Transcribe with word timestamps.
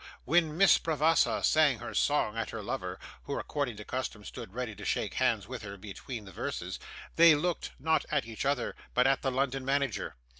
When 0.25 0.57
Miss 0.57 0.79
Bravassa 0.79 1.43
sang 1.43 1.77
her 1.77 1.93
song 1.93 2.35
at 2.35 2.49
her 2.49 2.63
lover, 2.63 2.97
who 3.25 3.37
according 3.37 3.77
to 3.77 3.85
custom 3.85 4.23
stood 4.23 4.51
ready 4.51 4.73
to 4.77 4.83
shake 4.83 5.13
hands 5.13 5.47
with 5.47 5.61
her 5.61 5.77
between 5.77 6.25
the 6.25 6.31
verses, 6.31 6.79
they 7.17 7.35
looked, 7.35 7.73
not 7.77 8.05
at 8.09 8.25
each 8.25 8.43
other, 8.43 8.75
but 8.95 9.05
at 9.05 9.21
the 9.21 9.29
London 9.31 9.63
manager. 9.63 10.15